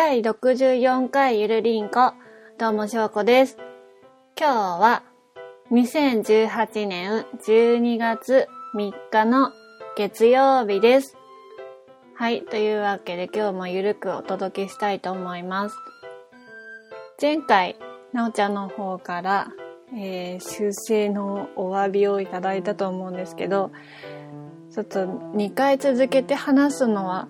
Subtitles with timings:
[0.00, 2.12] 第64回ゆるりんこ、
[2.56, 3.58] どうもしょうこです。
[4.38, 5.02] 今日は
[5.72, 9.50] 2018年12月3日の
[9.96, 11.16] 月曜日です。
[12.14, 15.74] はい、というわけで今日もゆるくお届けしたいと思います。
[17.20, 17.76] 前回、
[18.12, 19.48] なおちゃんの方から、
[19.96, 23.72] えー、修正のお詫びをいただいたと思うんですけど、
[24.70, 27.26] ちょっと2回続けて話すのは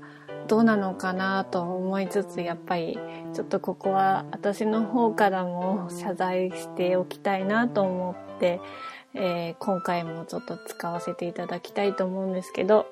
[0.49, 2.99] どうなのかなと思いつつやっぱり
[3.35, 8.61] ちょっとここは私の方からも謝罪しておきたいなと思って、
[9.15, 12.87] えー、今回もちょっと使わせていただきたいと思うんですけど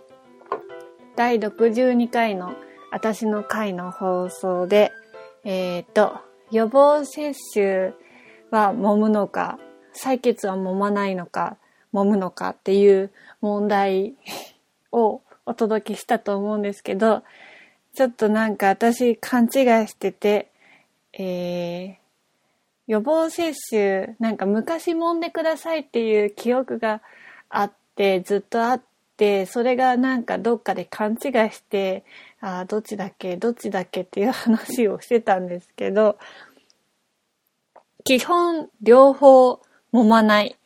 [1.16, 2.54] 第62回の
[2.92, 4.92] 私の回の放送で
[5.44, 6.14] えっ、と
[6.50, 7.94] 予防接種
[8.50, 9.58] は揉むのか
[9.94, 11.56] 採血は揉まないのか
[11.94, 14.14] 揉むのかっていう問題
[14.92, 17.22] をお届けしたと思うんですけど、
[17.96, 19.50] ちょっとなんか私勘違い
[19.88, 20.50] してて、
[21.14, 21.94] えー、
[22.86, 27.00] 予防接種、なんか昔揉んでくださいっていう記憶が
[27.48, 28.82] あって、ずっとあっ
[29.16, 32.04] て、それがなんかどっかで勘違いして、
[32.42, 36.18] ああ、どっちだっけ、どっちだっけっていう話をしてたんですけど、
[38.04, 39.54] 基本両方
[39.94, 40.56] 揉まないっ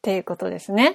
[0.00, 0.94] ていうことですね。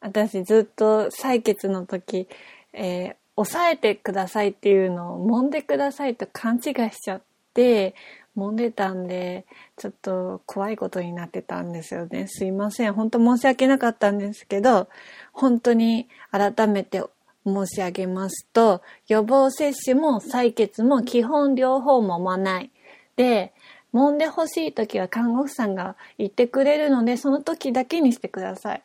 [0.00, 2.26] 私ずっと採血の時、
[2.72, 7.94] えー、抑えてくださいっていうのを揉んでくださいと勘違いしちゃって
[8.36, 9.46] 揉んでたんで
[9.76, 12.26] ちょっと怖いことになってたんですよね。
[12.28, 12.92] すいません。
[12.92, 14.88] 本当申し訳なかったんですけど
[15.32, 17.02] 本当に改めて
[17.46, 22.70] 申し上げますと予防接種も採血も基本両方揉まない。
[23.16, 23.52] で
[23.92, 28.82] 揉んでほしい時は看護婦さんが言ってくれるのでその時だけにしてください。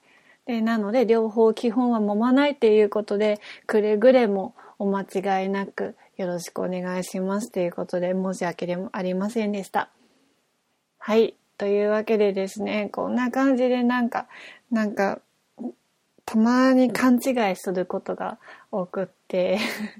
[0.49, 9.91] でなので両方基本は揉まないっていうことでくれぐれもお間違いなくよろしくお願いしますということで申し訳でもありませんでした。
[10.97, 11.35] はい。
[11.59, 14.25] というわけでですね、こんな感じでなんか、
[14.71, 15.19] なんか、
[16.25, 18.39] たまに勘違いすることが
[18.71, 19.59] 多くって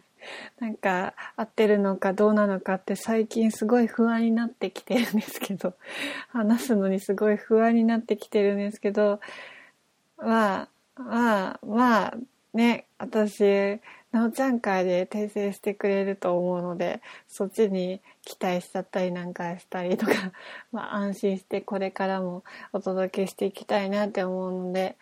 [0.59, 5.73] なんか合ってるのかどうなのかって最近すごい不安になってきてるんですけど
[6.27, 9.19] 話すのにすごい不安になってきてるんですけど
[10.21, 12.17] まあ、まあ、まあ、
[12.53, 13.79] ね、私、
[14.11, 20.13] なおちゃん会で訂正してくれると思うので、そっちに期待しちゃったりなんかしたりとか、
[20.71, 22.43] まあ安心してこれからも
[22.73, 24.95] お届けしていきたいなって思うので、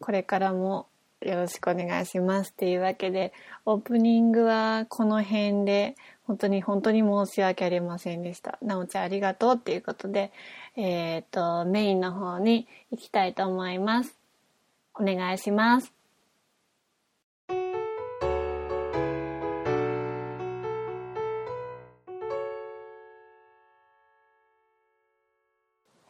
[0.00, 0.86] これからも
[1.20, 3.32] よろしくお願いしますっていうわけで、
[3.66, 5.96] オープニングはこの辺で、
[6.26, 8.58] 本当に本当に申し訳ありませんでした。
[8.62, 10.32] なおちゃんありがとうっていうことで、
[10.76, 14.23] えっ、ー、と、メインの方に行きたいと思います。
[14.94, 15.92] お願いします。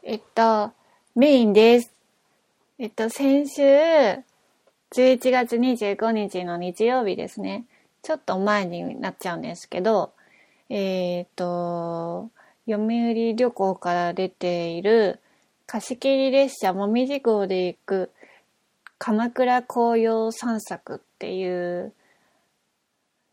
[0.03, 0.73] えっと、
[1.17, 1.93] メインです。
[2.79, 7.65] えっと、先週、11月25日の日曜日ですね。
[8.03, 10.13] ちょっと前になっちゃうんですけど、
[10.69, 12.31] えっ、と、
[12.67, 15.21] 読売旅行から出ている
[15.67, 18.11] 貸し切り列車もみじ号で行く
[18.99, 21.93] 鎌倉紅葉散策っていう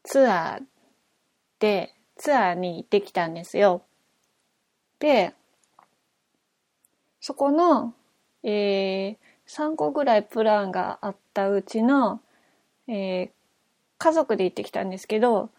[0.03, 0.63] ツアー
[1.59, 3.83] で、ツアーに行ってきたんですよ。
[4.99, 5.33] で、
[7.19, 7.93] そこの、
[8.43, 9.17] えー、
[9.47, 12.19] 3個ぐらいプランがあったうちの、
[12.87, 13.29] えー、
[13.99, 15.49] 家族で行ってきたんですけど、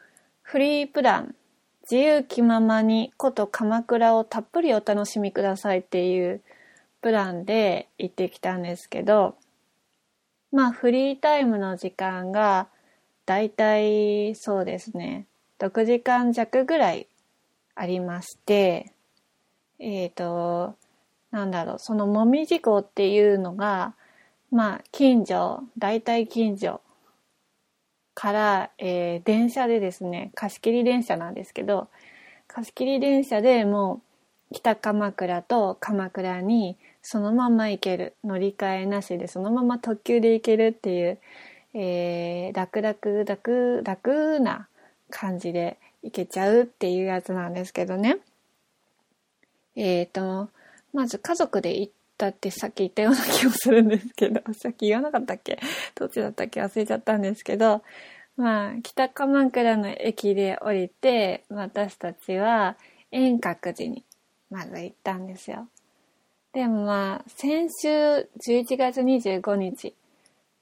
[0.42, 1.34] フリープラン、
[1.82, 6.42] 自由気ままにこと鎌倉をたっぷりお楽しみくださいっていう
[7.00, 9.36] プランで行ってきたんですけど、
[10.52, 12.68] まあフリータイムの時間が
[13.26, 15.26] だいたいそうですね。
[15.58, 17.06] 6時間弱ぐらい
[17.74, 18.92] ありまして
[19.78, 20.74] えっ、ー、と
[21.30, 23.94] なんだろうそのもみじ港っていうのが
[24.50, 26.80] まあ近所大体近所
[28.14, 31.88] から、えー、電車でですね貸し切り電車なんですけど
[32.46, 34.02] 貸し切り電車でも
[34.50, 38.14] う北鎌倉と鎌倉にそのまま行ける。
[38.24, 41.18] 乗り換えなしでそのまま特急で行けるっていう、
[41.74, 44.68] えー、楽々楽楽な
[45.10, 48.18] 感じで行けちゃうっていうやつなんですけどね。
[49.74, 50.50] えっ、ー、と
[50.92, 55.58] まず家族で行ったってさっき言ったような気もするんですけど さっき言わなかったっけ？
[55.94, 56.60] どっちだったっけ？
[56.60, 57.82] 忘れちゃったんですけど
[58.36, 62.76] まあ北鎌倉の駅で降りて私たちは
[63.10, 64.04] 遠隔寺に
[64.50, 65.68] まず行ったんですよ。
[66.52, 69.94] でもまあ、先週11月25日、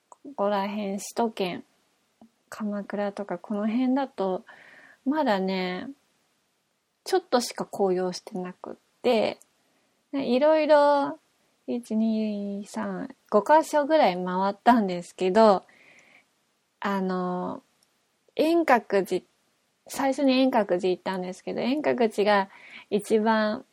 [0.09, 1.65] ここら辺、首都圏、
[2.49, 4.45] 鎌倉とかこの辺だと、
[5.05, 5.89] まだね、
[7.03, 9.41] ちょっとしか紅葉してなくって、
[10.13, 11.19] いろいろ、
[11.67, 15.65] 1、2、3、5箇所ぐらい回ったんですけど、
[16.79, 17.65] あの、
[18.37, 19.25] 遠隔寺、
[19.89, 22.49] 最初に遠隔寺行ったんですけど、遠隔寺が
[22.91, 23.65] 一番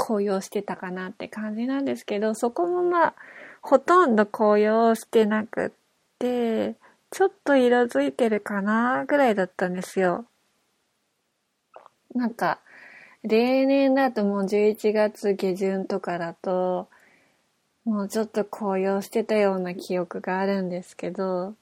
[0.00, 3.14] 紅葉してたかなって感じなんですけど、そこもまあ、
[3.60, 5.70] ほとんど紅葉してなくっ
[6.18, 6.76] て、
[7.10, 10.24] ちょっと色づいてるかなぐらいだったんですよ。
[12.14, 12.60] なんか、
[13.22, 16.88] 例年だともう11月下旬とかだと、
[17.84, 21.54] もうちょっと紅葉してたような記憶があるんですけど、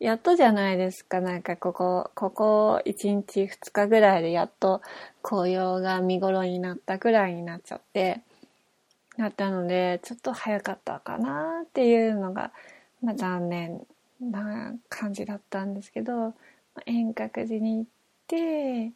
[0.00, 4.82] やっとじゃないですか、なんかここ、ここ1日2日ぐらいでやっと
[5.22, 8.20] 紅葉が見頃になったぐらいになっちゃって、
[9.16, 12.52] なったので、ちょっと早かったかなっていうのが、
[13.02, 13.86] まあ残念
[14.20, 16.34] な感じだったんですけど、
[16.86, 17.86] 遠隔寺に行っ
[18.26, 18.92] て、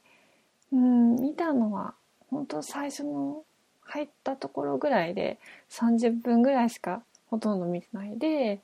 [0.72, 1.94] うん、見たのは、
[2.30, 3.44] 本当最初の
[3.82, 5.38] 入ったところぐらいで、
[5.70, 8.60] 30分ぐらいしかほとんど見てないで、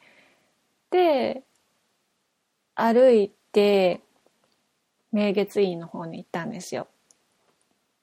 [0.90, 1.42] で、
[2.74, 4.00] 歩いて、
[5.12, 6.88] 明月院の方に行ったんですよ。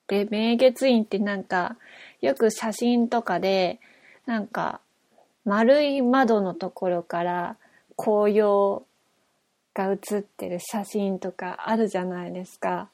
[0.07, 1.77] で、明月院ってなんか、
[2.21, 3.79] よく写真とかで、
[4.25, 4.81] なんか、
[5.45, 7.57] 丸い窓のところから
[7.97, 8.83] 紅葉
[9.73, 12.89] が写ってる写真とかあるじゃないですか。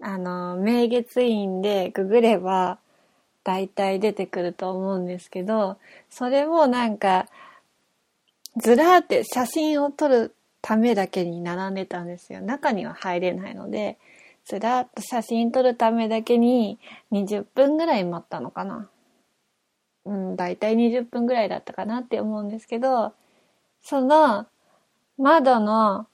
[0.00, 2.78] あの、明月院でググれば
[3.42, 5.78] 大体出てくると思うんですけど、
[6.10, 7.26] それもなんか、
[8.56, 12.40] ずらーって写真を撮るためだけに並んでたんですよ。
[12.40, 13.98] 中には入れないので、
[14.44, 16.78] ずらっと写真撮るためだけに
[17.12, 18.88] 20分ぐらい待ったのかな。
[20.04, 23.12] うん、だいたい20分ぐらいだったかなって思うんですけど、
[23.82, 24.46] その
[25.18, 26.06] 窓の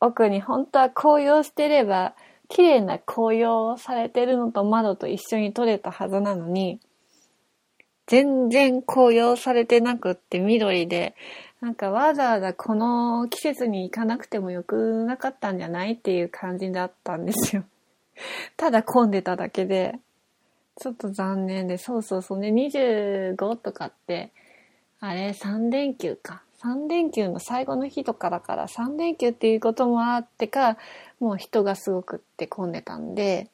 [0.00, 2.14] 奥に本当は紅葉してれば
[2.48, 6.80] 綺麗な紅葉をされてるのと窓と一緒に撮れたはずなのに、
[8.06, 11.14] 全然紅葉されてなくって緑で、
[11.66, 17.64] なんかわざわざこの季節に行かなくてもよくなかったんじゃないっていう感じだったんですよ。
[18.56, 19.98] ただ混んでただけで、
[20.80, 24.30] ちょっと残念で、そうそうそうね、25とかって、
[25.00, 26.44] あれ3連休か。
[26.62, 30.78] 3連休の最後の日とかだから3連休っていうこともあってか、
[31.18, 33.50] もう人がすごくって混んでたんで、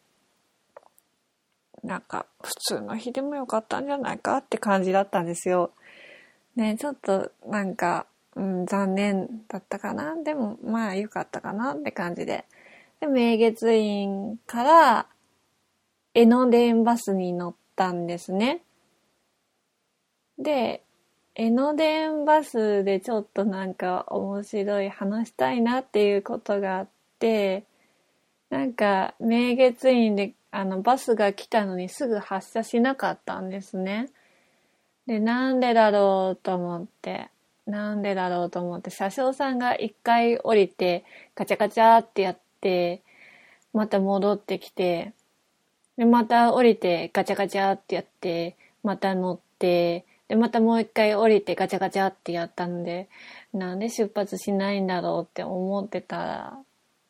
[1.83, 5.71] なんか普通の日でもよかったんじゃないかって感じだったんですよ。
[6.57, 10.17] ね、ちょっとなんか、うん、残念だったかな。
[10.23, 12.45] でもまあ良かったかなって感じで。
[13.01, 15.07] で、明月院から
[16.15, 18.63] 江ノ電バスに乗ったんですね。
[20.39, 20.83] で、
[21.35, 26.89] 江ノ電バスでちょっとなんか面白い話したいなっていうことがあっ
[27.19, 27.65] て、
[28.51, 34.11] なんか明月院であのバスが来たのにすぐ発車しなかったんですね。
[35.13, 37.29] で、なんでだろうと思って、
[37.67, 41.05] なんでだろうと思って、車掌さんが一回降りて、
[41.35, 43.03] ガチャガチャってやって、
[43.75, 45.13] また戻ってきて、
[45.99, 53.11] で、また降りてガチャガチャってやって、また乗って、で、またもう一回降りてガチャガチャってやったので、
[53.53, 56.65] なんで出発しないんだろうって思ってた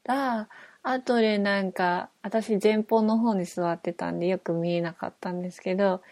[0.06, 0.48] ら、
[0.82, 6.02] 後でなんか、私前方の方に座ってたんでよく見えなかったんですけど、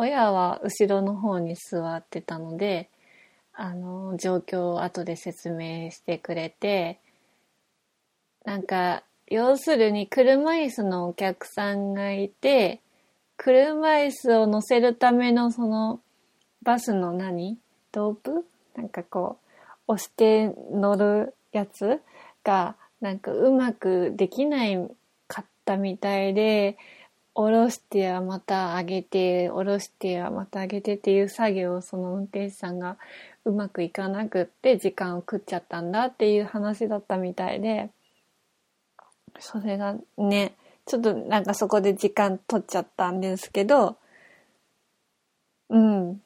[0.00, 2.88] 親は後ろの方に座ってたので、
[3.52, 7.00] あの、状況を後で説明してくれて、
[8.44, 12.80] なんか、要するに車椅子のお客さんがいて、
[13.36, 16.00] 車椅子を乗せるためのその
[16.62, 17.58] バスの何？
[17.90, 18.46] ドープ？
[18.76, 19.38] なんかこ
[19.88, 22.00] う、押して乗るやつ
[22.44, 24.78] が、なんかうまくできない
[25.26, 26.78] かったみたいで、
[27.34, 32.96] 下ろしてはまた上げて、下ろしてはまた上げてっていう作業をその運転手さんが
[33.44, 37.90] うまくいかなくって時間を食っちゃったんだっていう話だったみたいで、
[39.38, 40.54] それがね、
[40.86, 43.96] ちょっとなんかそこで時間取っちゃったんですけど、
[45.68, 46.20] うん。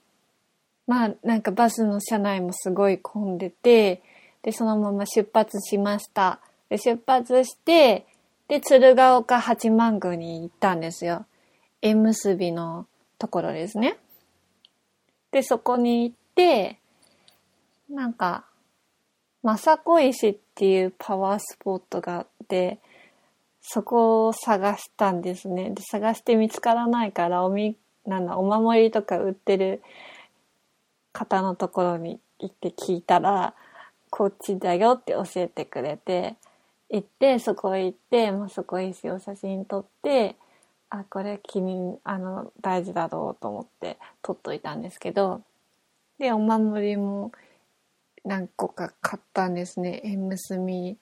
[0.86, 4.02] まあなんかバスの車内もすごい混んでて、
[4.42, 6.40] で、そのまま出発しました。
[6.68, 8.06] で、出発して、
[8.48, 11.26] で、鶴岡八幡宮に行ったんですよ。
[11.80, 12.86] 縁結びの
[13.18, 13.98] ところですね。
[15.30, 16.78] で、そこに行って、
[17.88, 18.44] なんか、
[19.42, 22.78] まさこ石っていうパワースポットがあって、
[23.60, 25.70] そこを探したんですね。
[25.70, 29.82] で、探して見つからないから、おみ、なんだ、お守りとか売ってる
[31.12, 33.54] 方のところに行って聞いたら、
[34.10, 36.36] こっちだよって教えてくれて、
[36.92, 40.36] 行って、そこへ行って、まあ、そこへ石を写真撮って、
[40.90, 45.40] あ、これ君、あの、大事だろうと思って撮っといたんですけど、
[46.18, 47.32] で、お守りも
[48.26, 50.02] 何個か買ったんですね。
[50.04, 50.98] 縁結び、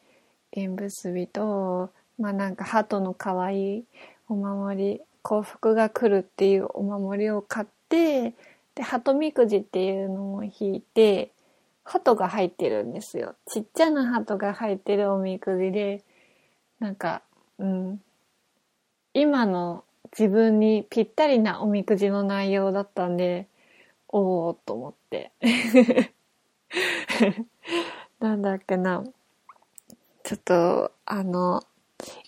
[0.52, 3.84] 縁結びと、まあなんか鳩の可愛い
[4.28, 8.34] お守り、幸福が来るっていうお守りを買って、
[8.76, 11.32] で、鳩みくじっていうのも引いて、
[11.84, 13.34] 鳩が入ってるんですよ。
[13.46, 16.04] ちっちゃな鳩が入ってるおみくじで、
[16.78, 17.22] なんか、
[17.58, 18.02] うん。
[19.12, 19.84] 今の
[20.16, 23.48] 自分にぴったりなおみくじの内容だったんで、
[24.08, 25.32] おおと思って。
[28.20, 29.04] なんだっけな。
[30.22, 31.62] ちょっと、あの、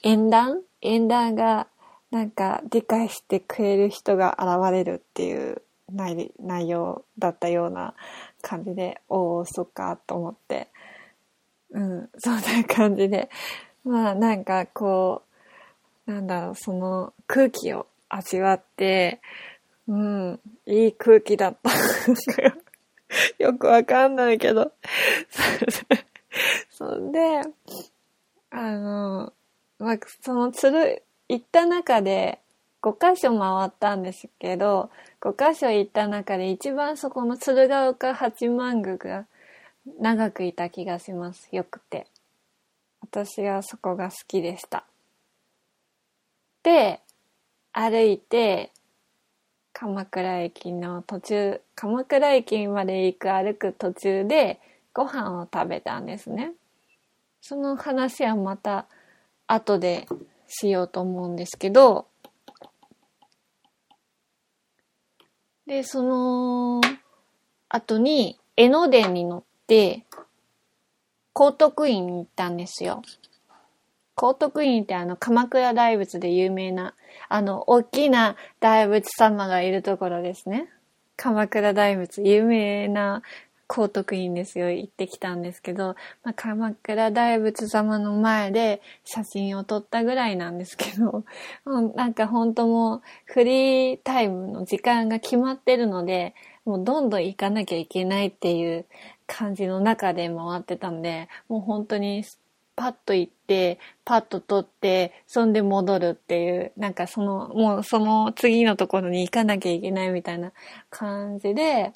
[0.03, 0.63] 縁談？
[0.81, 1.69] 縁談が、
[2.11, 7.95] なんか、理解してくれる人が現れるっていう内内容だったような
[8.43, 10.69] 感じで、おお、そっか、と思って。
[11.71, 13.31] うん、そんな感じで。
[13.85, 15.23] まあ、なんか、こ
[16.07, 19.21] う、なんだろう、その空気を味わって、
[19.89, 21.71] うん、いい空気だった。
[23.39, 24.73] よくわかんないけど。
[26.71, 27.43] そんで、
[28.51, 29.33] あの、
[29.79, 32.42] まあ、その鶴、行った中で
[32.83, 39.27] 5箇所回ったんですけど、5箇所行った中で一番そこの鶴岡八幡宮が
[40.01, 41.49] 長くいた気がします。
[41.53, 42.07] よくて。
[43.01, 44.85] 私はそこが好きでした。
[46.63, 47.01] で、
[47.73, 48.73] 歩いて、
[49.73, 54.61] 鎌倉駅の途中、鎌倉駅まで行く歩く途中で
[54.93, 56.53] ご飯を食べたんですね。
[57.41, 58.87] その話はまた
[59.47, 60.07] 後で
[60.47, 62.07] しようと思うんですけど、
[65.73, 66.83] で、その
[67.71, 70.05] 後に江ノ電に乗って
[71.33, 73.01] 高徳院に行ったんですよ。
[74.15, 76.93] 高徳院ってあの鎌倉大仏で有名な
[77.31, 80.69] あの、大きな大仏様がいるところですね。
[81.17, 83.23] 鎌倉大仏、有名な
[83.75, 84.71] 高徳院ですよ。
[84.71, 91.25] 行ってきたんですけど、まあ、鎌倉大仏様の前で写真を撮ったぐらいなんですけど、
[91.97, 96.35] なんか本当もうフリータイムの時間が決まってるので、
[96.67, 98.85] もうどんどん行かなきゃいけないっていう
[99.27, 102.27] 感じの中で回ってたんで、もう本当に
[102.77, 110.53] パッと行って、パッと取って、そんで戻るっていう、なんかその、もうその次のところに行かなきゃいけないみたいな
[110.91, 111.95] 感じで、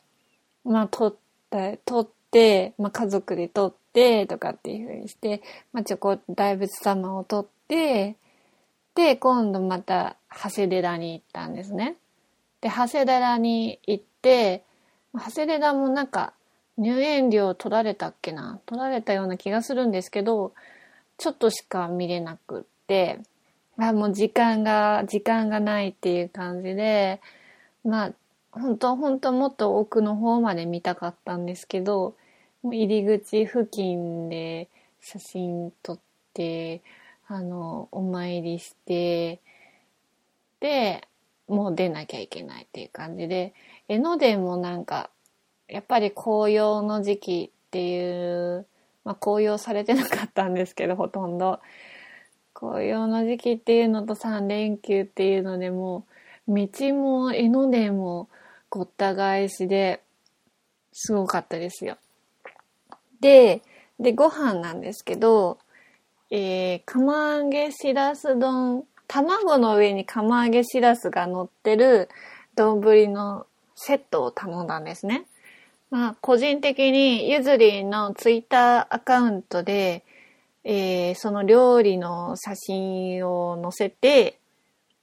[0.65, 8.17] まあ取った、取って、まあ家族で取ってとかっていう風にして、まあちょこ大仏様を取って、
[8.95, 11.97] で、今度また長谷寺に行ったんですね。
[12.61, 14.65] で、長谷寺に行って、
[15.13, 16.33] 長谷寺もなんか
[16.79, 18.61] 入園料取られたっけな？
[18.67, 20.53] 取られたような気がするんですけど、
[21.19, 23.21] ちょっとしか見れなくって、
[23.79, 27.21] あもう時間が、時間がないっていう感じで、
[27.85, 28.13] まあ、
[28.57, 32.17] 本当本当もっと奥の方まで見たかったんですけど、
[32.65, 34.69] 入り口付近で
[35.01, 35.99] 写真撮っ
[36.33, 36.83] て、
[37.29, 39.41] あの、お参りして、
[40.61, 41.07] で、
[41.49, 43.55] もう出なきゃいけないっていう感じで、
[43.89, 45.11] 江ノ電もなんか
[45.69, 48.67] やっぱり紅葉の時期っていう、
[49.05, 51.61] まあ紅葉されてなかったんですけど、ほとんど。
[52.55, 56.07] 紅葉の時期っていうのと3連休っていうのでも
[56.49, 58.29] う、道も江ノ電も
[58.71, 60.03] ごった返しで、
[60.93, 61.99] すごかったですよ。
[63.21, 63.63] で、
[63.99, 65.59] で、ご飯なんですけど、
[66.31, 72.09] えー、釜揚げしらす丼、卵の上に釜揚げしらすが乗ってる
[72.55, 75.27] 丼のセットを頼んだんですね。
[75.91, 80.05] まあ、個人的にゆずりのツイッターアカウントで、
[80.65, 84.41] えー、その料理の写真を載せて、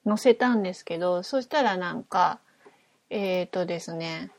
[0.05, 2.39] 載せたんですけど、そしたらなんか、
[3.13, 4.32] えっ、ー、とですね、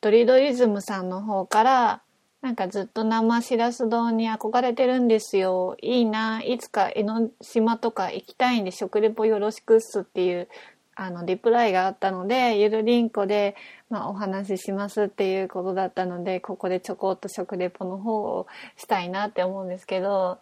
[0.00, 2.02] ドリドリズムさんの方から、
[2.40, 5.76] なんかずっと生しらす丼に憧れてるんですよ。
[5.80, 6.42] いいな。
[6.42, 10.48] いつか江ノ島とか行きたいんで食レポよろしくっすっていう
[10.96, 13.56] あの、リプライがあったので、ゆるりんこで、
[13.90, 20.38] まあ、お話ししますっていうことだったので、ここでちょこっと食レポの方をしたいなって思うんですけど、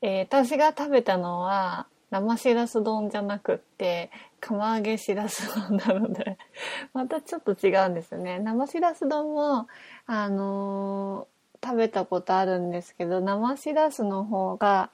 [0.00, 6.38] えー、私が食べたのは、生しらす丼じゃなくって、釜揚げしらす丼なので
[6.94, 8.38] またちょっと違うんですよね。
[8.38, 9.66] 生しらす丼も、
[10.06, 14.90] あのー、食べたことあるんですけど、生しらすの方が、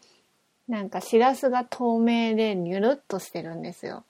[0.66, 4.04] なんかしらすが透明でニュルっとしてるんですよ。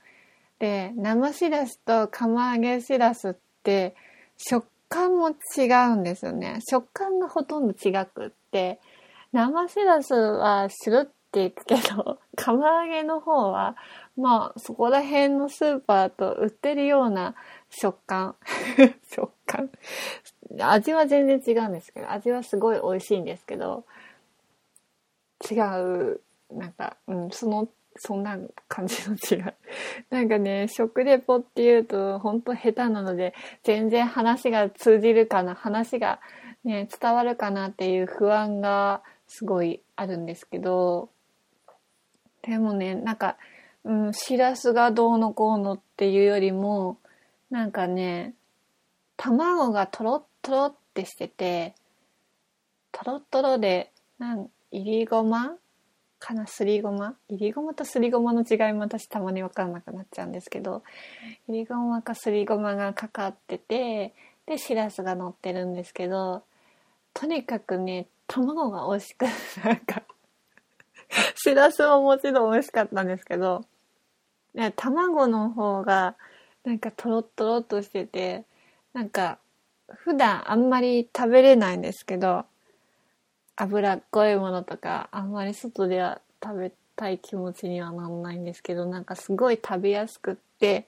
[0.61, 3.97] で、生しらすと釜揚げしらすって
[4.37, 6.61] 食感も違うんですよね。
[6.69, 8.79] 食感がほとんど違くって、
[9.33, 13.77] 生しらすはシュルッっていくけど、 釜揚げの方は、
[14.17, 17.37] まあ、そこら辺のスーパーと売ってるような
[17.71, 18.35] 食感。
[19.09, 19.71] 食感。
[20.61, 23.85] 味は全然違うんですけど、味はすごい美味しいんですけど、
[25.49, 26.21] 違う、
[26.51, 29.55] なんか、うん、その、そんな感じの違う。
[30.11, 36.21] なんかね、食レポっていうと、ほんと下手なので、全然話が通じるかな、話が
[36.65, 41.11] ね、伝わるかなっていう不安がすごいあるんですけど、
[42.43, 43.37] でもね、なんか、
[43.85, 46.99] うん、しらすがどうのこうのっていうよりも、
[47.51, 48.35] なんかね、
[49.17, 51.75] 卵がとろっとろってしてて、
[52.93, 55.57] とろっとろで、なん、いりごま
[56.19, 57.17] かなすりごま？
[57.29, 60.83] いりごまとすりごまの違いも私たまに分かんなくなっちゃうんですけど、
[61.49, 64.15] いりごまかすりごまがかかってて、
[64.47, 66.43] で、しらすが乗ってるんですけど、
[67.15, 69.25] とにかくね、卵が美味しく、
[69.65, 70.03] なんか
[71.35, 73.65] しらすももちろん美味しかったんですけど、
[74.55, 76.17] ね、卵の方が、
[76.65, 78.45] なんかトロットロっとしてて、
[78.93, 79.39] なんか、
[79.89, 82.45] 普段あんまり食べれないんですけど、
[83.57, 90.87] 脂っこいものとか、あんまり外では食べたい気持ちにはなんないんですけど、なんかすごい食べやすくって、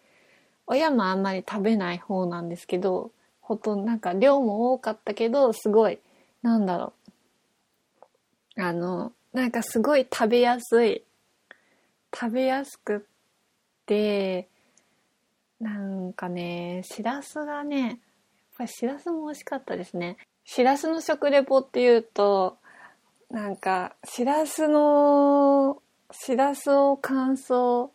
[0.67, 3.11] 親もあんまり食べない方なんですけど、
[3.41, 5.99] ほとんどなんか量も多かったけど、すごい、
[6.43, 6.93] なんだろ
[8.57, 8.63] う。
[8.63, 11.03] あの、なんかすごい食べやすい。
[12.15, 13.01] 食べやすくっ
[13.87, 14.49] て、
[15.61, 17.97] なんかね、しらすがね、やっ
[18.59, 20.19] ぱりしらすも美味しかったですね。
[20.45, 22.59] しらすの食レポっていうと、
[23.31, 27.89] なんか、しらすの、しらすを乾燥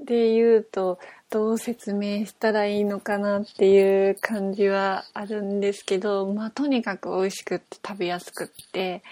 [0.00, 9.04] で言うと、どう説明したらいいのかなっていう感じはあるんですけど、まあとにかく美味しくって食べやすくって、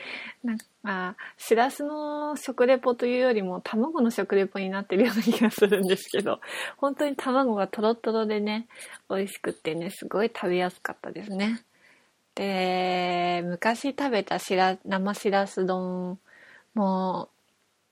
[0.42, 6.40] なん、あしらすの食レポというよりも卵の食レポになってるような気がするんですけど、
[6.78, 8.68] 本当に卵がトロトロでね、
[9.10, 11.64] 美味しくってね、すごい食べやすかったですね。
[12.34, 16.18] で、昔食べたしら、生しらす丼
[16.74, 17.28] も、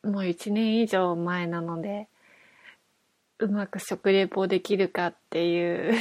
[0.05, 2.09] もう一年以上前なので、
[3.39, 5.95] うまく食レポできるかっていう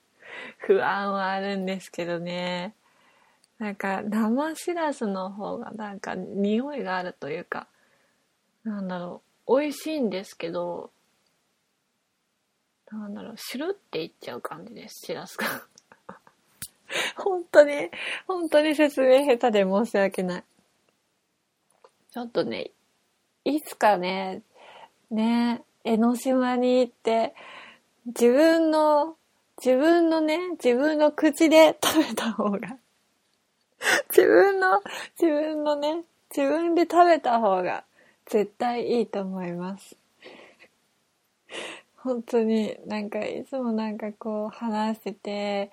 [0.58, 2.74] 不安はあるんですけどね。
[3.58, 7.66] なんか生しらすの方がなんか匂いがあるというか、
[8.64, 10.90] なんだろう、美味しいんですけど、
[12.90, 15.46] なんだろう、シュルっていっちゃう感じです、しらすが
[17.16, 17.90] 本当に、
[18.26, 20.44] 本当に説明下手で申し訳ない。
[22.12, 22.70] ちょっとね、
[23.44, 24.42] いつかね、
[25.10, 27.34] ね、江ノ島に行って、
[28.06, 29.16] 自分の、
[29.62, 32.76] 自分のね、自分の口で食べた方が
[34.10, 34.82] 自分の、
[35.20, 37.84] 自分のね、自分で食べた方が
[38.26, 39.96] 絶対いいと思います。
[41.96, 45.70] 本当になんかいつもなんかこう話してて、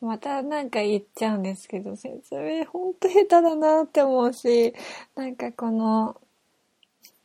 [0.00, 4.74] またなんか言っちゃうんですけど、説明ほんと下手だなって思うし、
[5.14, 6.20] なんかこの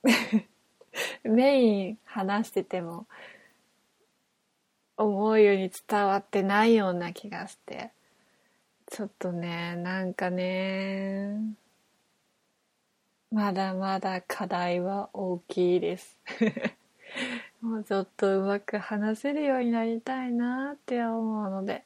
[1.24, 3.06] メイン話してても、
[4.98, 7.92] 思うように伝わってないような気がして、
[8.94, 11.36] ちょっとね、なんかね、
[13.32, 16.20] まだまだ課題は大きいです。
[17.60, 21.86] もうちょっとうまく話せるようになりたいなって思うので、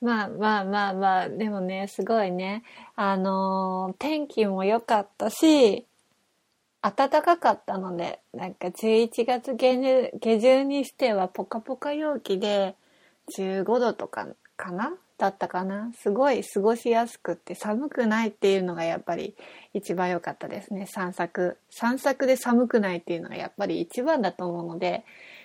[0.00, 2.64] まあまあまあまあ、でもね、すごいね、
[2.96, 5.86] あのー、天気も良かったし、
[6.82, 12.74] 暖かかったので、なんか11月下旬にしてはポカポカ陽気で
[13.38, 14.26] 15度とか
[14.60, 14.92] かな？
[15.18, 15.90] だったかな？
[15.94, 19.34] すごい過ごしやすくって寒くないっていうのがやっぱり
[19.74, 20.86] 一番良かったですね。
[20.86, 21.58] 散策。
[21.70, 25.04] 散策で寒くないっていうのがやっぱり一番だと思うので、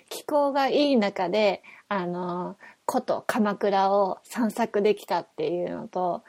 [0.09, 2.57] 気候がいい中で、あの、
[2.89, 6.23] 古都鎌倉を散策できたっていうのと、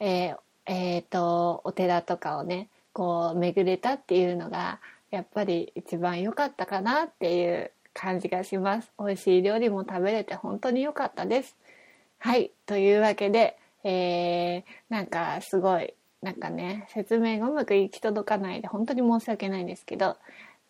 [0.00, 8.90] えー、えー、と、お寺とかをね、こう巡れたっていうのが、やっぱり一番良かったかなっていう感じがします。
[8.98, 11.56] 美味しい料理も食べれて本当に良かったです。
[12.22, 12.52] はい。
[12.66, 20.18] というわけで、えー、なんかすごい、なんかね、説明がうまく行き届かないで本当に申し訳ないんですけど、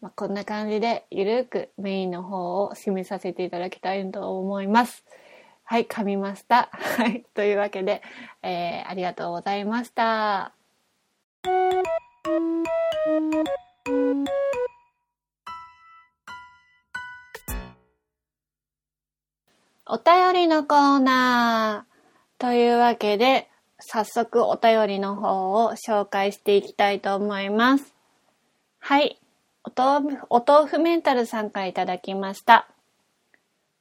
[0.00, 5.04] まあ、こんな感じでゆるくメインの方を締めさせていただきたいと思います。
[5.64, 6.70] はい、噛みました。
[6.72, 8.00] はい、というわけで、
[8.44, 10.52] えー、ありがとうございました。
[19.92, 23.48] お便りのコーナーというわけで、
[23.80, 27.92] 早速お便りの方を紹介していきたいと思います。
[28.78, 29.18] はい。
[29.64, 32.68] お豆腐、お豆腐メンタルさんからいただきました。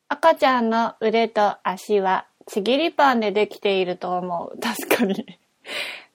[0.08, 4.58] 赤ちゃんの腕と足はちぎりパンでできていると思う。
[4.60, 5.38] 確かに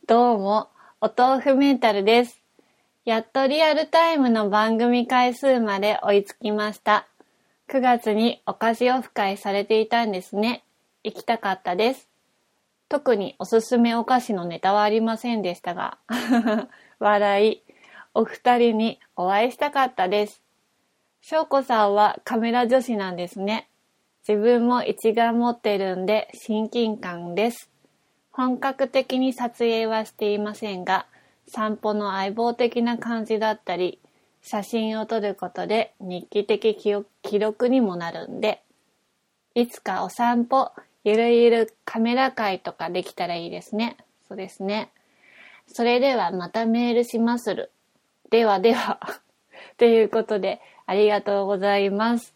[0.08, 2.42] どうも、お豆腐メンタルです。
[3.04, 7.06] やっとリアルタイムの番組回数まで追いつきました。
[7.68, 10.64] 9月にお菓子オフ会されていたんですね。
[11.02, 12.08] 行きたかったです。
[12.88, 15.98] 特におすすめお菓子のネタはありませんでしたが、
[17.00, 17.62] 笑い、
[18.12, 20.42] お二人にお会いしたかったです。
[21.20, 23.68] 翔子さんはカメラ女子なんですね。
[24.28, 27.70] 自分も一眼持ってるんで親近感です。
[28.30, 31.06] 本格的に撮影はしていませんが、
[31.48, 33.98] 散歩の相棒的な感じだったり、
[34.46, 36.76] 写真を撮ることで日記的
[37.22, 38.62] 記録にもなるんで、
[39.54, 40.70] いつかお散歩、
[41.02, 43.96] ゆるゆるカメラ会とかできたらいいですね。
[44.28, 44.90] そうですね。
[45.66, 47.70] それではまたメールしまする。
[48.30, 49.00] ではでは。
[49.78, 52.34] ということで、ありがとうございます。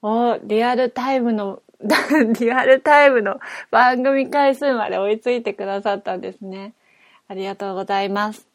[0.00, 1.62] おリアルタイムの、
[2.40, 3.38] リアルタイムの
[3.70, 6.72] 番組回数まで追いついてくださったんですね。
[7.28, 8.48] ありがとうございます。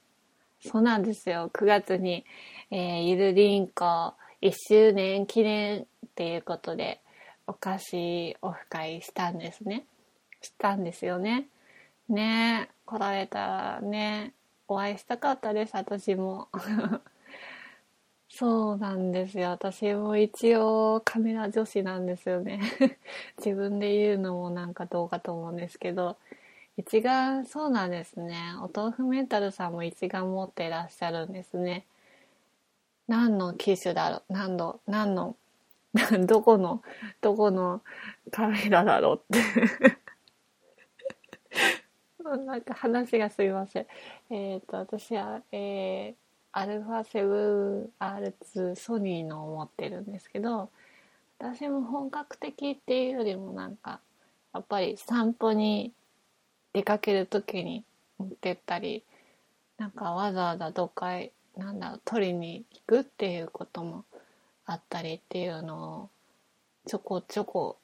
[0.61, 1.51] そうなんですよ。
[1.53, 2.25] 9月に、
[2.71, 7.01] えー、ゆるりんこ1周年記念っていうことで、
[7.47, 9.85] お菓子オフ会したんですね。
[10.41, 11.47] したんですよね。
[12.09, 14.33] ね来られたらね、
[14.67, 16.49] お会いしたかったです、私も。
[18.29, 19.51] そうなんですよ。
[19.51, 22.59] 私も一応カメラ女子なんですよね。
[23.37, 26.17] 自分で言うのもなんかどうかと思うんですけど、
[26.77, 28.37] 一眼、そうなんですね。
[28.61, 31.85] お豆腐メンタルさんも一眼持ってらっしゃるんですね。
[33.07, 34.33] 何の機種だろう？
[34.33, 35.35] 何の、何の、
[36.25, 36.81] どこの、
[37.21, 37.81] どこの
[38.31, 39.97] カメラだろうって
[42.45, 43.87] なんか話がすいません。
[44.29, 46.25] えっ、ー、と、私は、えー、
[46.57, 50.69] アルファ 7R2 ソニーのを持ってるんですけど
[51.37, 53.99] 私も本格的っていうよりもなんか
[54.53, 55.91] やっぱり散歩に
[56.71, 57.83] 出かける時に
[58.17, 59.03] 持ってったり
[59.77, 64.05] なんかわざわざどっかへなんだろう取りに行くっていうことも
[64.65, 66.09] あったりっていうのを
[66.87, 67.77] ちょこちょこ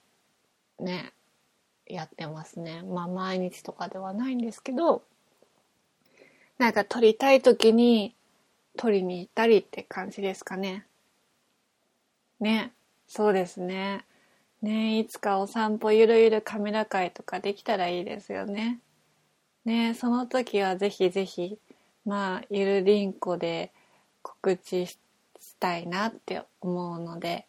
[0.80, 1.14] ね
[1.86, 5.04] やってますねまあ毎日とかではないんですけど
[6.58, 8.14] なんか撮りたい時に
[8.78, 10.86] 取りに行ったりって感じですかね。
[12.40, 12.72] ね、
[13.08, 14.06] そうですね。
[14.62, 18.80] ね、いつかお散歩ゆるゆるカメラ会とかできたらいいですよね。
[19.66, 21.58] ね、その時はぜひぜひ、
[22.06, 23.72] まあ、ゆるりんこで
[24.22, 24.98] 告知し
[25.60, 27.46] たいなって思うので、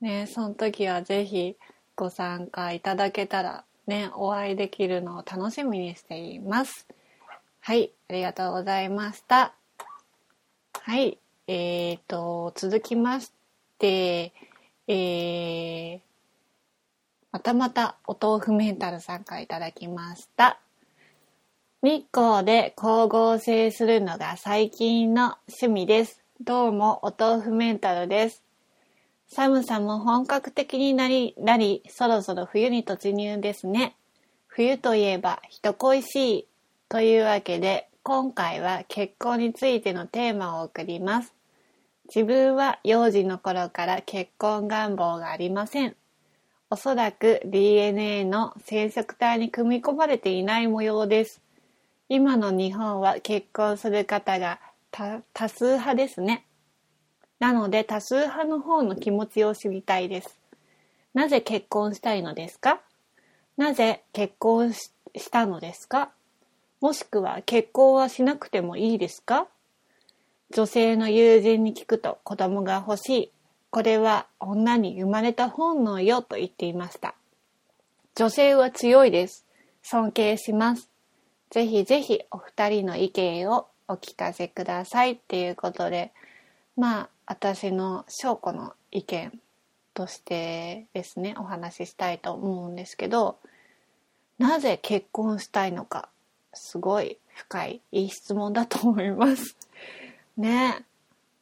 [0.00, 1.56] ね、その時はぜひ
[1.94, 6.86] ご参加いただけたらね、お会いできるのを楽しみにしています。
[7.60, 9.54] はい、ありがとうございました。
[10.80, 11.18] はい。
[11.46, 13.32] えっ、ー、と、続きまし
[13.78, 14.32] て、
[14.88, 16.00] えー、
[17.32, 20.61] またまたお豆腐メンタルさんからいただきました。
[21.84, 26.22] 日光で光合成するのが最近の趣味です。
[26.40, 28.44] どうもお豆腐メンタルです。
[29.26, 33.96] 寒さも本格的になり、なり、そろそろ冬に突入ですね。
[34.46, 36.46] 冬といえば人恋しい
[36.88, 41.34] というわけで今回は結婚についてのテーマを送ります。
[42.14, 45.96] 自分は幼児の頃から結婚願望がありません。
[46.70, 51.42] おそらく DNA の染色体に組み込まれていない模様です。
[52.14, 56.44] 今の日本は結婚する方が多数派ですね。
[57.38, 60.38] なので多数派の方の気持ちを知りたいです。
[61.14, 62.82] なぜ結婚したいのですか？
[63.56, 64.90] なぜ結婚し
[65.30, 66.10] たのですか？
[66.82, 69.46] もしくは結婚はしなくてもいいですか？
[70.54, 73.30] 女性の友人に聞くと子供が欲しい。
[73.70, 77.14] これは女に生まれた本能よと言っていました。
[78.14, 79.46] 女性は強いです。
[79.82, 80.91] 尊敬します。
[81.52, 86.10] ぜひぜひお二人の意見をお聞かせくださいっていうことで、
[86.78, 89.38] まあ私の翔子の意見
[89.92, 93.36] としてですね、お話ししたいと思うんですけど、
[94.38, 96.08] なぜ結婚したいのか
[96.54, 99.54] すごい深い、いい質問だと思います。
[100.38, 100.86] ね。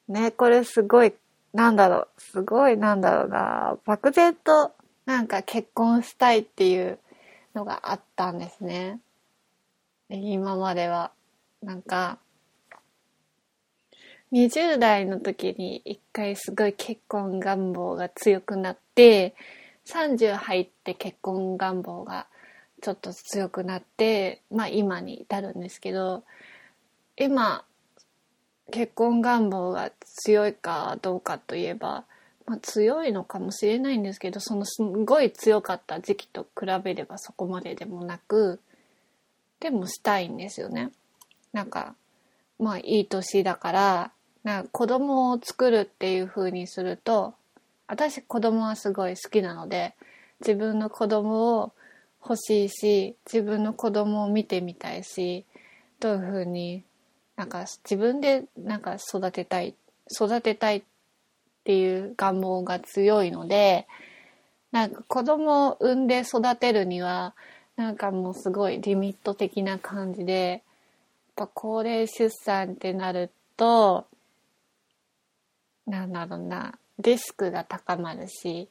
[0.08, 1.14] ね、これすごい、
[1.52, 4.72] なんだろう、すごいなんだろうな、漠然と
[5.06, 6.98] なんか結婚したいっていう
[7.54, 8.98] のがあったんですね。
[10.10, 11.12] 今までは。
[11.62, 12.18] なんか、
[14.32, 19.34] 20代の時に一回すごい結婚願望が強くなって、
[19.86, 22.26] 30入って結婚願望が
[22.80, 26.24] ちょっと強くなって、まあ今に至るんですけど、
[27.16, 27.64] 今、
[28.70, 32.04] 結婚願望が強いかどうかといえば、
[32.46, 38.60] まあ、強いのかもしれないんですけどそのすごい強かった時期と比べればそこまででもなく
[39.60, 40.90] でもしたいんですよね。
[41.52, 41.94] なんか
[42.58, 44.12] まあいい年だから
[44.44, 47.34] な子供を作るっていう風にすると
[47.86, 49.94] 私子供はすごい好きなので
[50.40, 51.72] 自分の子供を
[52.22, 55.44] 欲しいし自分の子供を見てみたいし
[55.98, 56.84] どういう風に
[57.36, 59.74] なんか自分でなんか育てたい
[60.12, 60.82] 育てたいっ
[61.64, 63.86] ていう願望が強いので
[64.72, 67.34] なんか子供を産んで育てるには
[67.80, 70.60] なんかもうすごいリミット的な感じでやっ
[71.34, 74.06] ぱ高齢出産ってなると
[75.86, 78.68] なんだろうなリスクが高まるし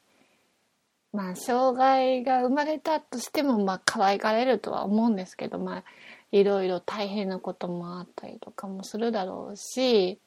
[1.11, 5.83] まあ障害が生まれたとしてもまあ可愛がれるとは思うんですけどまあ
[6.31, 10.19] いろいろ大変なこともあったりとかもするだろうし、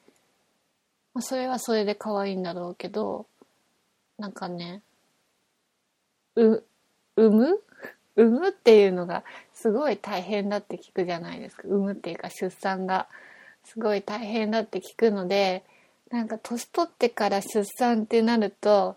[1.15, 3.27] まあ、それはそれで可愛いんだろうけど
[4.19, 4.83] なんかね
[6.35, 6.65] う
[7.15, 7.63] 産む
[8.17, 11.63] 産むっていうのがすごい大変だって聞くじゃないですか。
[11.67, 13.09] 産むっていうか出産が
[13.65, 15.65] すごい大変だって聞くので
[16.11, 18.97] なんか年取ってから出産ってなると、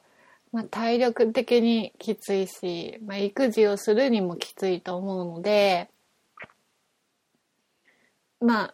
[0.51, 5.89] まあ、体力的にきついし、まあ、育児をするにもきついと思うので
[8.41, 8.73] まあ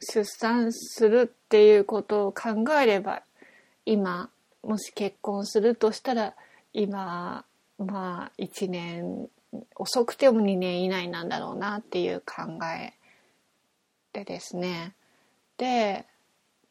[0.00, 3.22] 出産するっていうことを考えれば
[3.86, 4.28] 今
[4.62, 6.34] もし結婚するとしたら
[6.72, 7.44] 今
[7.78, 9.28] まあ1年
[9.76, 12.94] 遅くても2年以内なんだろうなっていう考え
[14.12, 14.94] でですね
[15.58, 16.06] で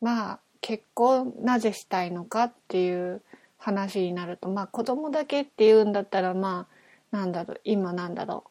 [0.02, 3.22] まあ結婚なぜしたいのかっていう
[3.58, 6.68] 話になるとまあ子供だけっていうんだったらま
[7.12, 8.46] あなんだろう今なんだろ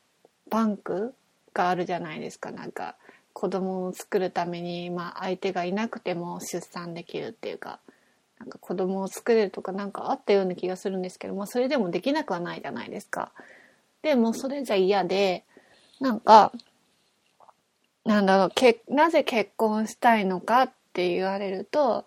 [0.46, 1.14] うバンク
[1.52, 2.96] があるじゃないですかなんか
[3.32, 7.80] 子供を作るために、まあ、相手がいなくても出産できるっていうか
[8.38, 13.32] なんか子供を作れるとかなんかあったような気がするんですけど、まあ、それでもできなくはないじゃないですか。
[14.02, 15.44] でもそれじゃ嫌で
[16.00, 16.52] なんか
[18.04, 22.06] なんだろうけなぜ結婚したいのかって言われると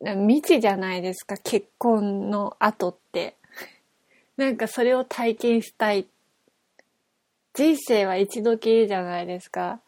[0.00, 3.36] 未知じゃないですか結婚の後って
[4.36, 6.06] なんかそれを体験したい
[7.54, 9.80] 人生は一度きりじゃないですか。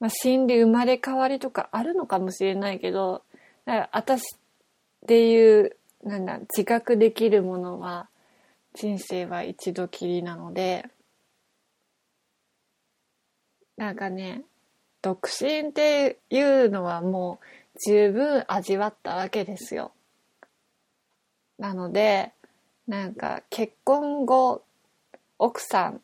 [0.00, 3.22] まあ、死んで生まれ変わりとかあるのかもしれないけど、
[3.66, 4.38] だから私っ
[5.06, 8.08] ていう、なんだ、自覚できるものは、
[8.76, 10.86] 人生は一度きりなので、
[13.76, 14.42] なんかね、
[15.02, 17.40] 独身っていうのはも
[17.74, 19.92] う十分味わったわけですよ。
[21.58, 22.32] なので、
[22.86, 24.62] なんか結婚後、
[25.38, 26.00] 奥さん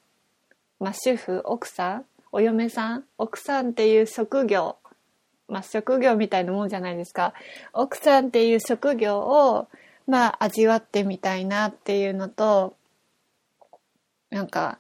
[0.83, 4.77] まあ、主婦奥さんお嫁さん奥さんっていう職業
[5.47, 7.35] まあ、職業みたいなもんじゃないですか
[7.73, 9.69] 奥さんっていう職業を
[10.13, 12.77] まあ味わってみたいなっていうのと
[14.29, 14.79] なんか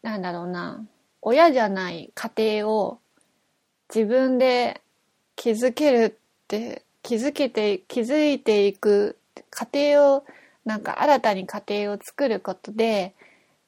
[0.00, 0.86] なんだろうな。
[1.22, 3.00] 親じゃない家庭を
[3.92, 4.80] 自分で
[5.34, 9.18] 築けるって気づけて気づいていく
[9.50, 10.24] 家庭を
[10.64, 13.16] なんか新たに家庭を作ることで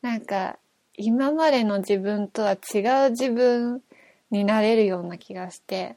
[0.02, 0.56] なんか
[0.94, 3.82] 今までの自分とは違う自分
[4.30, 5.96] になれるような気がして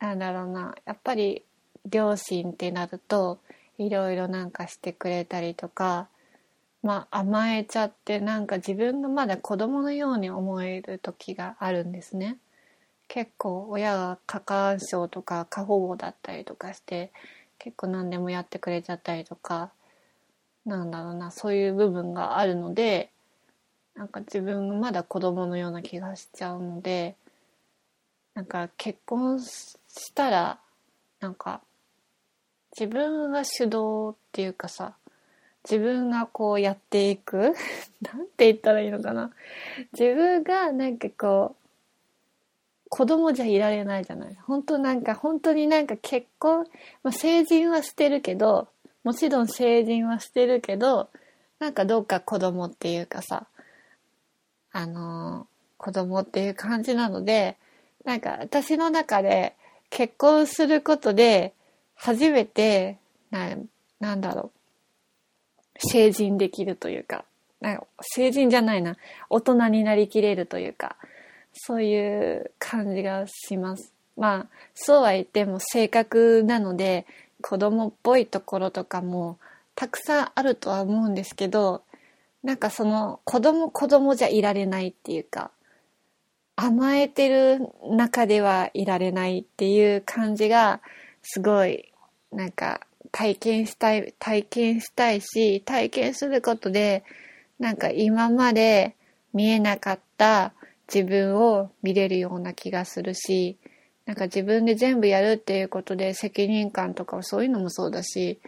[0.00, 0.74] なんだろうな。
[0.84, 1.44] やっぱり
[1.86, 3.38] 両親ってなると
[3.78, 6.08] いろいろなんかしてくれたりとか
[6.82, 12.38] まあ甘えちゃってなんか自分がまだ子供のように思える時があるんですね。
[13.08, 17.10] 結構親が過干渉とか過保護だったりとかして
[17.58, 19.72] 結構何でもやってくれちゃったりとか
[20.64, 23.10] なんだろうなそういう部分があるので
[23.96, 27.16] なんか自分まだ子供のような気がしちゃうので
[28.34, 30.60] なんか結婚したら
[31.18, 31.62] なんか
[32.78, 34.94] 自分が主導っていうかさ
[35.64, 37.54] 自分がこうやっていく
[38.00, 39.30] なんて言ったらいいのかな。
[39.92, 41.60] 自分がなんかこう
[42.88, 44.34] 子供じゃいられないじゃない。
[44.46, 46.66] 本当なんか本当になんか結婚、
[47.02, 48.68] まあ、成人はしてるけど
[49.02, 51.08] もちろん成人はしてるけど、
[51.58, 53.46] なんかどっか子供っていうかさ、
[54.72, 55.46] あのー、
[55.78, 57.56] 子供っていう感じなので、
[58.04, 59.54] なんか私の中で
[59.88, 61.54] 結婚することで
[62.00, 62.98] 初めて、
[63.30, 63.56] な、
[64.00, 64.50] なんだろ
[65.76, 67.24] う、成人できるというか、
[67.60, 68.96] なんか成人じゃないな、
[69.28, 70.96] 大人になりきれるというか、
[71.52, 73.92] そういう感じがします。
[74.16, 77.06] まあ、そうは言っても性格なので、
[77.42, 79.38] 子供っぽいところとかも
[79.74, 81.82] たくさんあるとは思うんですけど
[82.42, 85.50] なんかその子供子供じゃいられないっていうか
[86.62, 90.82] 甘えてる中ではいられないっていう感じが、
[91.22, 91.89] すごい、
[92.32, 92.80] なんか、
[93.12, 97.04] 体験したい、体験したいし、体験することで、
[97.58, 98.96] なんか今まで
[99.32, 100.52] 見えなかった
[100.92, 103.58] 自分を見れるような気がするし、
[104.06, 108.40] なんか自分で全部やるっていうことで責任感とかそういうのもそうだし、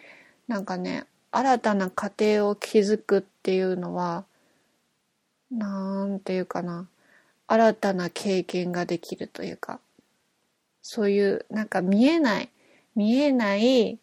[0.49, 4.25] なんかね、新たな家庭を築くっていうのは、
[5.51, 6.89] なんていうかな、
[7.47, 9.81] 新たな経験ができるというか、
[10.83, 12.51] そういうなんか見えない、
[12.95, 13.99] 見えない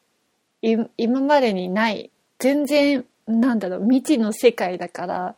[0.61, 5.35] い今までにない全然なんだろう未知の世界だから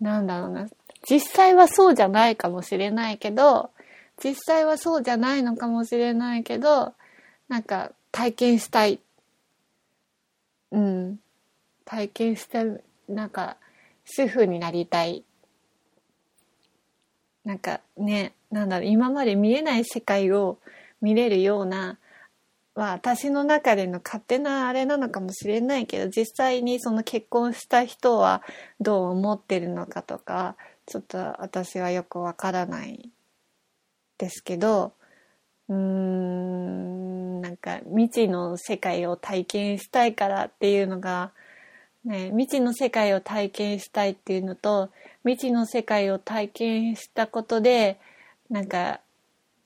[0.00, 0.68] なんだろうな。
[1.08, 3.70] 実際はそうじゃないかもしれないけど
[4.22, 6.94] 実際はそうじゃないのかもしれないけど
[7.48, 9.00] なんか体験したい。
[10.70, 11.18] うん。
[11.84, 12.64] 体験した
[13.08, 13.56] なんか
[14.04, 15.24] 主婦になりたい。
[17.44, 20.58] なんかねなんだろう今まで見えない世界を
[21.02, 21.98] 見れるような
[22.74, 28.42] は私の中での勝手なあれなのかもしれないけど実際にその結婚した人は
[28.80, 30.56] どう思ってるのかとか
[30.86, 33.10] ちょっと私はよくわからない
[34.18, 34.92] ですけど
[35.68, 41.30] うーんなんか未知の世界を体験したいからっていうのが、
[42.04, 44.90] ね、未知の世界を体験したいっていうのと
[45.24, 47.98] 未知の世界を体験したことで
[48.50, 49.00] なんか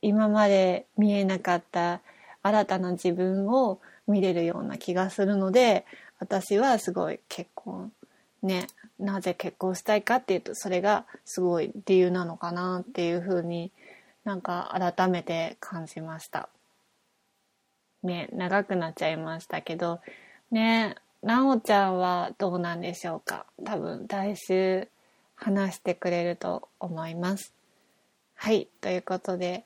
[0.03, 2.01] 今まで見えなかった
[2.49, 5.85] 新たな自分を見れるような気がするので
[6.19, 7.93] 私はすごい結婚
[8.43, 8.67] ね
[8.99, 13.71] なぜ結婚したいかっていうとそれがすごい理由なのかなっていうふうに
[14.25, 16.49] なんか改めて感じました。
[18.03, 20.01] ね長くなっちゃいましたけど
[20.51, 23.45] ねなおちゃんはどうなんでしょうか？
[23.65, 24.89] 多分来週
[25.35, 27.53] 話してくれると思います。
[28.37, 28.69] はい。
[28.81, 29.65] ということで、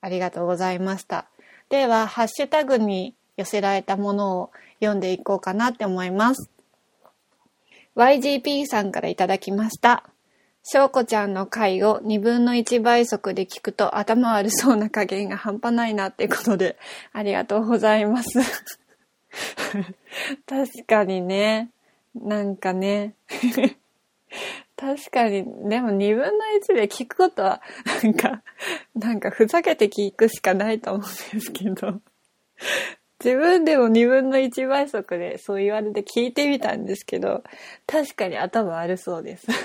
[0.00, 1.26] ありがとうございました。
[1.68, 4.50] では、ハッシュタグに寄せられたものを
[4.80, 6.48] 読んでいこうかなって思います。
[7.96, 10.04] YGP さんからいただきました。
[10.62, 16.76] 翔子ちゃんの回を2分の1倍速で聞くと頭悪そうな加減が半端ないなってことで、
[17.12, 18.40] ありがとうございます。
[20.46, 21.70] 確かにね、
[22.14, 23.14] なんかね。
[24.76, 27.62] 確かに、でも2分の1で聞くことは、
[28.02, 28.42] なんか、
[28.94, 32.00] なんかふざけて聞くしかないと思うんですけど、
[33.24, 37.42] 自分でも2分の1倍速でそう言われて聞いてみたんですけど、
[37.86, 39.46] 確かに頭悪そうです。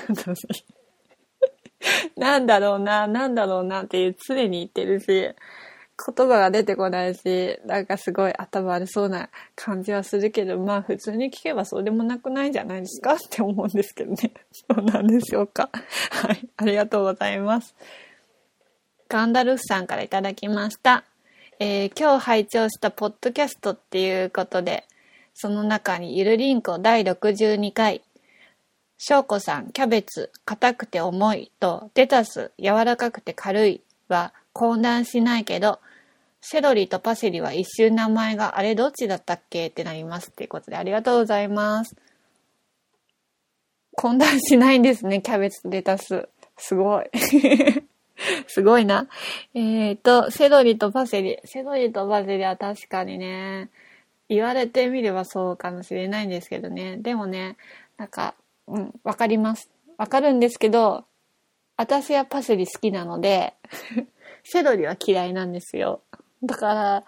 [2.15, 5.35] なんだろうな、なんだろうなっていう常に言ってるし、
[5.97, 13.13] 言葉が出てこないし、なんかすごい頭悪そうな感じはするけど、まあ普通に聞けばそうでもなくないんじゃないですか？
[13.15, 14.17] って思うんですけどね。
[14.51, 15.69] そうなんでしょうか？
[16.11, 16.49] はい。
[16.57, 17.75] ありがとうございます。
[19.09, 21.03] ガンダルフさんからいただきました。
[21.59, 24.85] えー、今日拝聴したポッドキャストっていうことで、
[25.35, 28.01] その中にゆるりんこ第62回、
[28.97, 35.79] 翔子さん、キャベツ、硬くて重いと、レタス、柔らかくて軽いは、混乱しないけど、
[36.41, 41.95] セロリとパセリは一瞬名前があれどっちだったっけってなりますっていうことでありがとうございます。
[43.93, 46.27] 混乱しないんですね、キャベツレタス。
[46.57, 47.09] すごい。
[48.47, 49.07] すごいな。
[49.53, 51.39] えっ、ー、と、セロリとパセリ。
[51.45, 53.69] セロリとパセリは確かにね、
[54.29, 56.97] 言われてみればそうかもしれないんですけどね。
[56.97, 57.57] でもね、
[57.97, 58.35] なんか、
[58.67, 59.69] うん、わかります。
[59.97, 61.05] わかるんですけど、
[61.77, 63.53] 私はパセリ好きなので
[64.43, 66.01] セロリは嫌いなんですよ。
[66.43, 67.03] だから、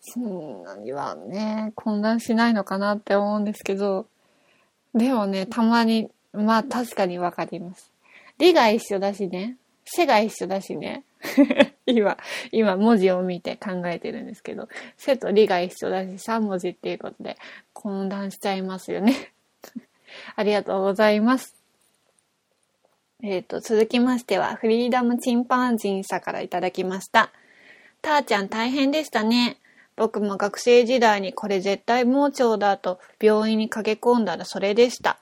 [0.00, 4.06] そんなにはね、混乱しないのかなって思うんですけど、
[4.94, 7.90] でもね、たまに、まあ確かにわかります。
[8.38, 11.04] 理が一緒だしね、背が一緒だしね。
[11.86, 12.18] 今、
[12.52, 17.36] 今文字を見て考えてるんですけど、背と理が一緒だし3文字っていうことで
[17.72, 19.32] 混乱しちゃいますよね。
[20.36, 21.63] ありがとうございます。
[23.26, 27.32] えっ、ー、と、続きましては、フリーダムチンパンジンさんからいただきました。
[28.02, 29.56] たーちゃん大変でしたね。
[29.96, 35.20] 僕も学生時代にこれ絶対盲腸だと病院に駆け込んだらそれでした。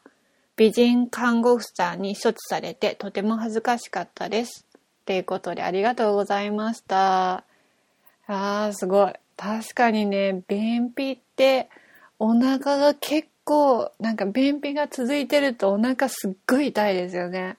[0.57, 4.67] 美人看護婦さんに処置されてとても恥ずかしかったです。
[5.07, 7.45] ということでありがとうございました。
[8.27, 9.13] あー、すごい。
[9.37, 11.69] 確かにね、便秘って
[12.19, 17.59] お腹が結構、なんか便秘が続いてるとお腹すっごい痛いですよね。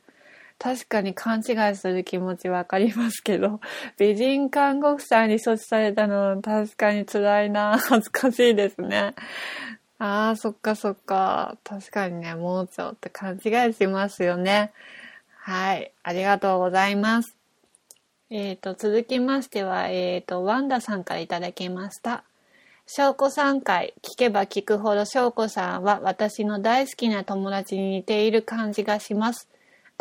[0.59, 3.59] 確かに勘違いする気持ちわかりますけど、
[3.97, 7.77] 美人看護婦さんに処置されたのは確かに辛いな。
[7.77, 9.13] 恥ずかしいですね。
[9.99, 11.57] ああ、そっかそっか。
[11.63, 14.71] 確かにね、盲腸って勘違いしますよね。
[15.37, 15.91] はい。
[16.03, 17.35] ありがとうございます。
[18.29, 22.23] えっ、ー、と、続きましては、えっ、ー、と、ワンダさんからいただきました。
[22.85, 29.47] 翔子さん会、聞けば聞くほど翔子さんは私の大好きな友達に似ている感じがします。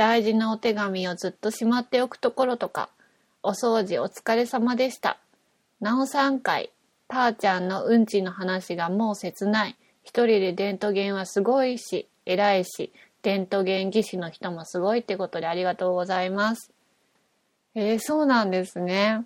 [0.03, 2.90] 大事なお手紙をずっとしまっておくところとか、
[3.44, 5.20] お掃除お疲れ様でした。
[5.80, 6.72] なおさん会、
[7.07, 9.76] たーちゃんのうんちの話がもう切ない。
[10.03, 12.92] 一人でデントゲンはすごいし、偉いし、
[13.22, 16.72] デントゲン技師の人もすごいってことでありがとうございます。
[17.76, 19.24] えー、そうなんですね。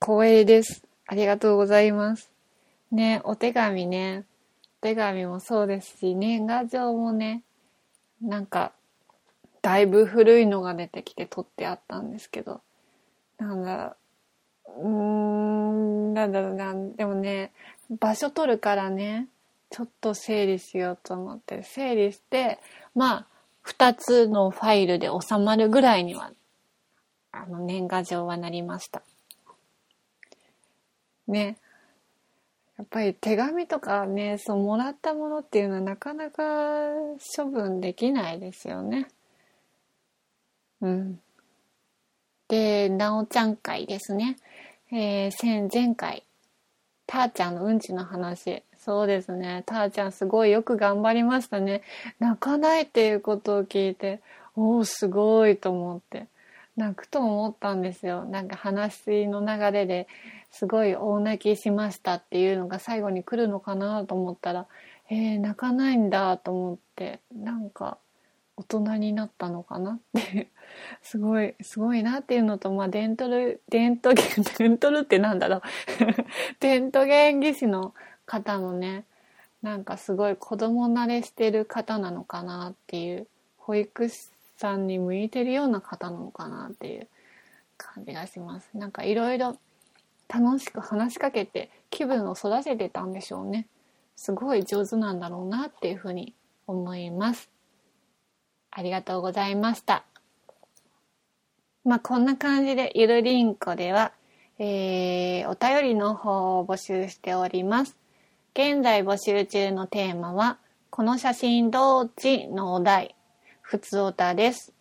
[0.00, 0.82] 光栄です。
[1.06, 2.30] ありがとうございます。
[2.90, 4.24] ね、お手紙ね。
[4.80, 7.42] お手紙もそうですし、年賀状もね、
[8.22, 8.72] なんか、
[9.62, 12.60] だいぶ古いのが出てきて取ってあったんですけど、
[13.38, 13.96] なんだ
[14.66, 17.52] うーん、なんだろうな、でもね、
[18.00, 19.28] 場所取るからね、
[19.70, 22.58] ちょっと整理しようと思って、整理して、
[22.94, 23.26] まあ、
[23.62, 26.32] 二つのファイルで収まるぐらいには
[27.34, 29.02] あの、年賀状はなりました。
[31.26, 31.56] ね。
[32.76, 36.90] やっぱり手紙とかね、そう、もらったものっていうのはなかなか
[37.34, 39.08] 処分できないですよね。
[40.82, 41.20] うん。
[42.48, 44.36] で、なおちゃん会ですね。
[44.92, 46.24] えー、前前回、
[47.06, 48.62] たーちゃんのうんちの話。
[48.78, 49.62] そうですね。
[49.64, 51.82] たーちゃんすごいよく頑張りましたね。
[52.18, 54.20] 泣かないっていうことを聞いて、
[54.56, 56.26] おお、すごいと思って。
[56.76, 58.24] 泣くと思ったんですよ。
[58.24, 60.08] なんか話の流れで
[60.50, 64.66] すごい大泣きしましたっていうのが最後に来るのかなと思ったら、
[65.10, 67.98] えー、泣かないんだと思って、なんか
[68.56, 70.48] 大人になったのかなって
[71.02, 74.26] すごい、すごいなっていうのと、まあ、デントル、デントゲン、
[74.58, 75.62] デントルってなんだろう
[76.60, 77.94] デントゲン技師の
[78.26, 79.04] 方のね、
[79.62, 83.26] なんかすごい子供慣れしてる方なのかなっていう、
[83.56, 87.08] 保育士さんに向いてるような方なのかなっていう
[87.76, 88.70] 感じがします。
[88.74, 89.56] なんかいろいろ
[90.28, 93.66] 楽しく話しかけて気分を育ててたんでしょうね。
[94.16, 96.34] すごい上手なんだろうなっていうふうに
[96.66, 97.51] 思います。
[98.72, 100.04] ありがとうございました。
[101.84, 104.12] まあこんな感じでゆるりんこでは、
[104.58, 107.96] えー、お便りの方を募集しております。
[108.54, 110.58] 現在募集中のテーマは、
[110.90, 113.14] この写真どっちのお題
[113.60, 114.72] ふつおたです。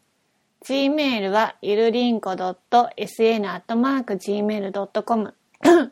[0.66, 2.94] gmail はゆるりんこ .sn.gmail.com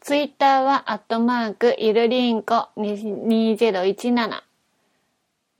[0.00, 4.42] twitter はアットマークゆるりんこ2017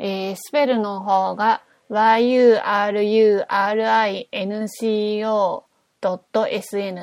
[0.02, 2.68] えー、スペルの方が yurinco.sn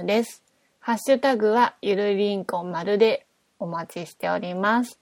[0.05, 0.41] です。
[0.79, 3.25] ハッシュタグはゆるりんこまるで
[3.59, 4.97] お待ちしております。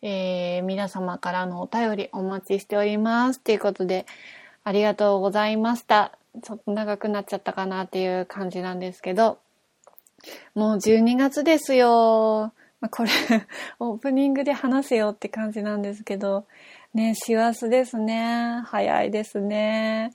[0.00, 3.40] えー、皆様からのお便りお待ちしております。
[3.40, 4.06] ということで、
[4.62, 6.16] ありがとうございました。
[6.44, 9.40] ちょっと長くなっちゃったかなっていう感じなんですけど、
[10.54, 12.52] もう12月ですよ。
[12.80, 13.10] まあ、これ
[13.80, 16.46] オープニングで話せよって感じなんですけど、
[16.94, 18.62] ね、師走ですね。
[18.64, 20.12] 早いですね。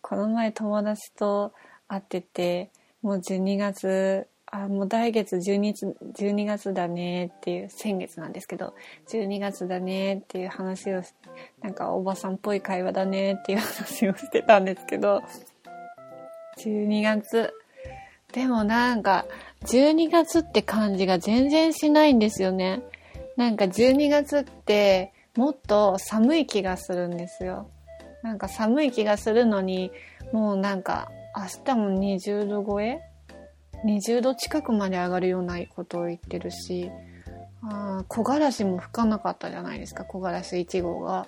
[0.00, 1.52] この前友達と
[1.88, 2.70] 会ってて、
[3.02, 5.74] もう12月あ、もう来月 12,
[6.16, 8.74] 12月だねっていう、先月なんですけど、
[9.08, 11.02] 12月だねっていう話を
[11.60, 15.22] なんかおばさんっぽい会話だねっていう話をしてたんですけど、
[16.58, 17.52] 12月。
[18.32, 19.26] でもなんか、
[19.64, 22.80] 12月って感じが全然しないんですよね。
[23.36, 27.70] なんか12月ってもっと寒い気がするんですよ。
[28.22, 29.90] なんか寒い気がするのに、
[30.32, 33.00] もうなんか明日も20度超え
[33.84, 36.90] ？20度近くまで上がるようなことを言ってるし、
[37.62, 41.26] あ木枯らしも吹かなかったじゃないですか、木枯らし1号が。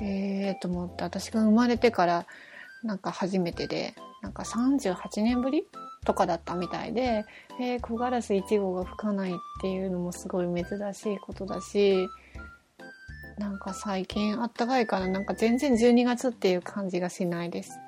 [0.00, 2.26] えーと思って、私が生まれてから
[2.84, 5.64] なんか初めてで、なんか38年ぶり
[6.04, 7.24] とかだったみたいで、
[7.60, 10.64] えー、木枯らし1号が吹かないっていうのもすごい珍
[10.94, 12.08] しいことだし、
[13.38, 17.78] なんか最近あったかいからなんか全然12月っていう感じがしないです。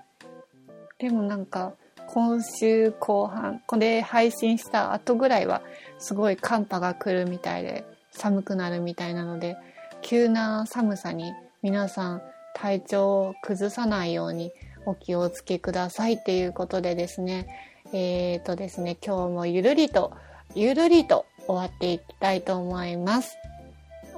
[0.98, 1.74] でもなんか
[2.12, 5.62] 今週後半、これ配信した後ぐらいは
[5.98, 9.56] すごい寒波が来るみたいで寒くなるみたいなので、
[10.02, 11.32] 急な寒さに
[11.62, 12.22] 皆さん
[12.54, 14.52] 体調を崩さないように
[14.86, 17.46] お気をつけくださいっていうことでですね、
[17.92, 20.12] えーとですね、今日もゆるりと、
[20.54, 23.36] ゆるりと終わっていきたいと思います。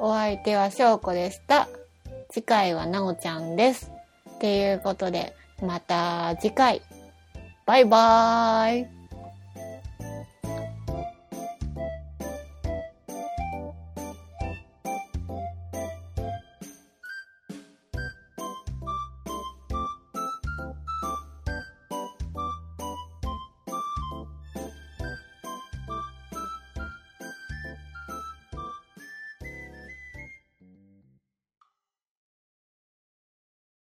[0.05, 1.69] お相手はしょうこでした。
[2.29, 3.93] 次回はなおちゃんです。
[4.35, 5.33] っていうことで、
[5.63, 6.83] また次回。
[7.67, 9.02] バイバーイ